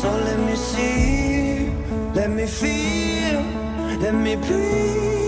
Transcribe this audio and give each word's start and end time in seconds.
So 0.00 0.08
let 0.12 0.38
me 0.38 0.54
see, 0.54 1.72
let 2.14 2.30
me 2.30 2.46
feel, 2.46 3.42
let 3.98 4.14
me 4.14 4.36
breathe. 4.36 5.27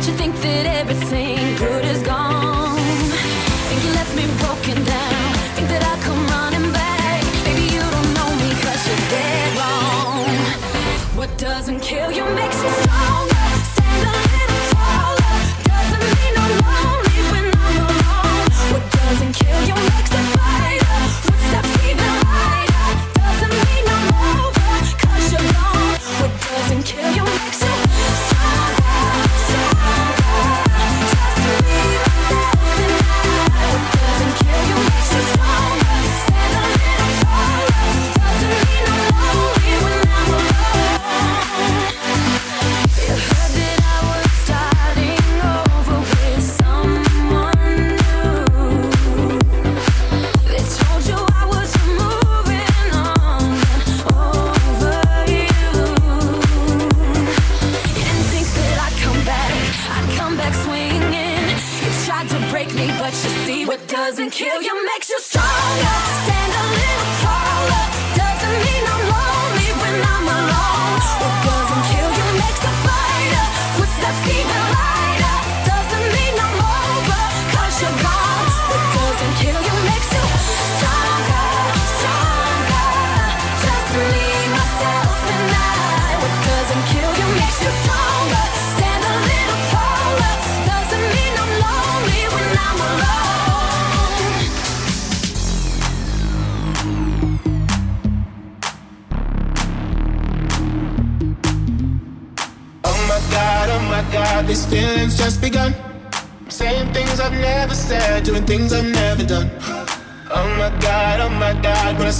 Bet 0.00 0.08
you 0.08 0.14
think 0.14 0.34
that 0.36 0.64
everything 0.64 1.39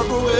walk 0.00 0.22
away. 0.22 0.39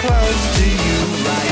Close 0.00 0.58
to 0.58 0.68
you 0.68 1.26
right 1.26 1.51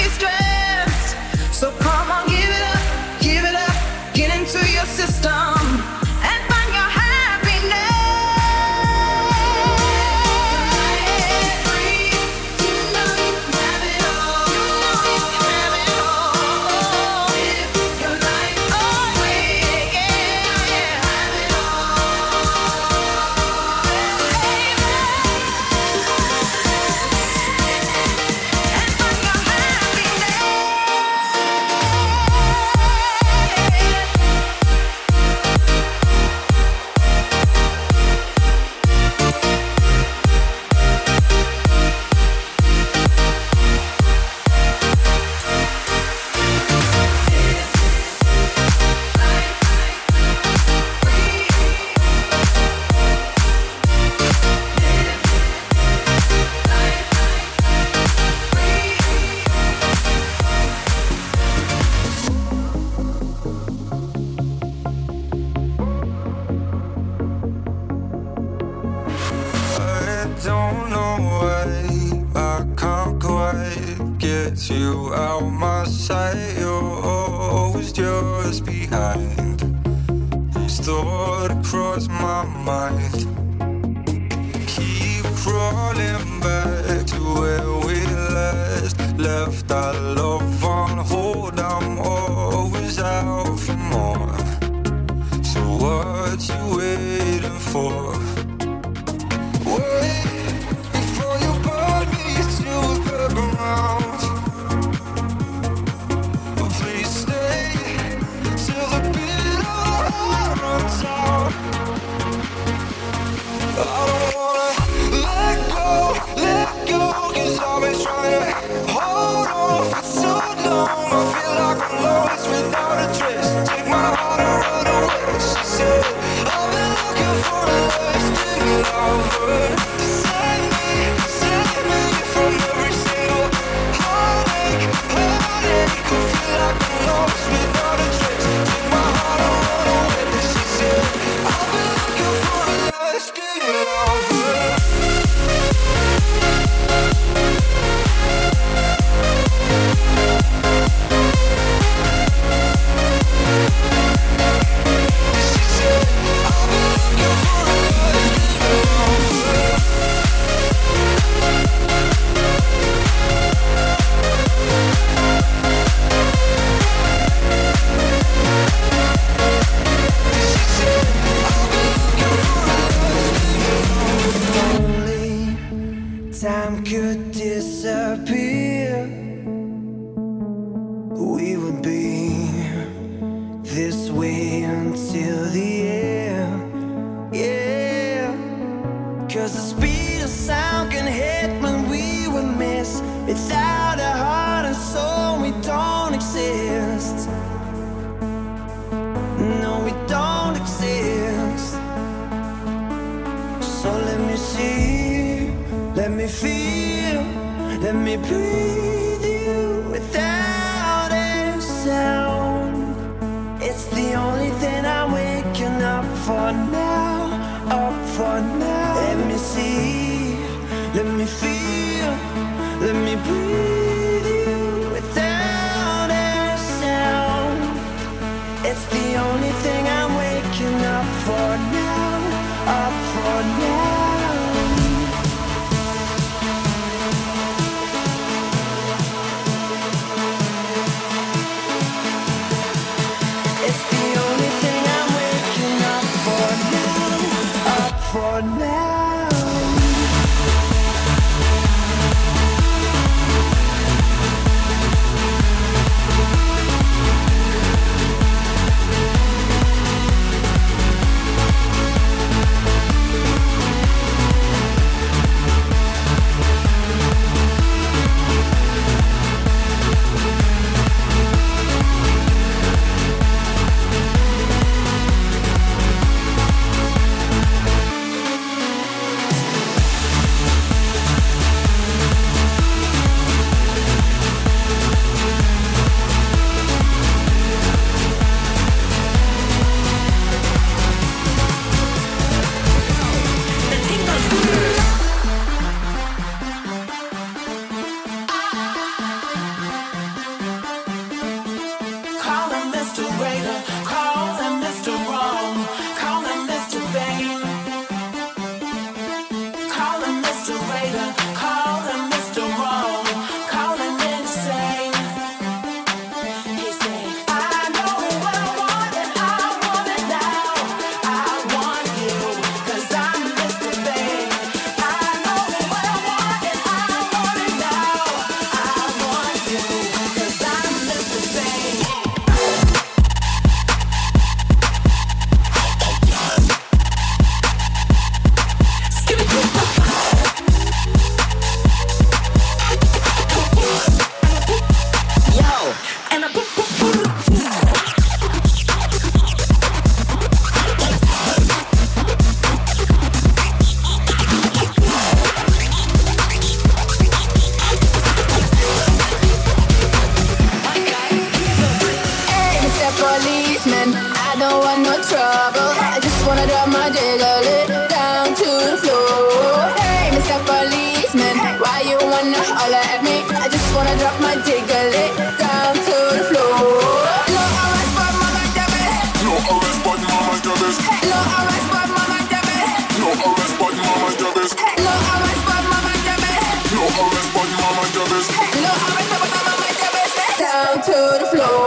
Down 390.39 390.81
to 390.81 391.19
the 391.19 391.27
floor. 391.31 391.60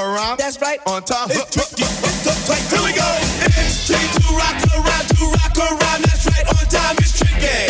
around. 0.00 0.38
That's 0.38 0.60
right. 0.60 0.80
On 0.86 1.02
top. 1.02 1.30
It's 1.30 1.44
tricky. 1.52 1.84
It's 1.84 2.24
tough 2.24 2.40
tight. 2.48 2.64
Here 2.72 2.80
we 2.80 2.92
go. 2.96 3.04
It's 3.60 3.86
tricky 3.86 4.08
to 4.08 4.26
rock 4.32 4.56
around, 4.72 5.06
to 5.12 5.24
rock 5.28 5.56
around. 5.60 6.00
That's 6.08 6.24
right. 6.24 6.46
On 6.48 6.64
time. 6.72 6.96
It's 6.98 7.12
tricky. 7.12 7.68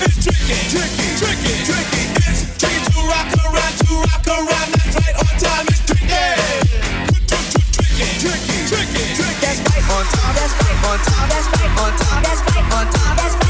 It's 0.00 0.16
tricky. 0.24 0.56
Tricky. 0.72 1.08
Tricky. 1.20 1.54
Tricky. 1.68 2.02
It's 2.24 2.40
tricky 2.56 2.80
to 2.80 3.00
rock 3.04 3.28
around, 3.44 3.74
to 3.84 3.92
rock 4.00 4.24
around. 4.32 4.68
That's 4.72 4.96
right. 4.96 5.16
On 5.20 5.34
time. 5.36 5.66
It's 5.68 5.84
tricky. 5.84 6.08
Tricky, 8.20 8.58
tricky, 8.68 9.04
tricky. 9.12 9.44
That's 9.44 9.60
right 9.60 9.84
on 9.92 10.04
time. 10.08 10.32
That's 10.34 10.54
right 10.56 10.80
on 10.88 10.98
time. 11.04 11.28
That's 11.28 11.46
right 11.52 11.72
on 11.84 11.92
time. 12.00 12.22
That's 12.24 12.40
right 12.48 12.64
on 12.72 12.86
time. 12.88 13.16
That's 13.16 13.34
right. 13.36 13.49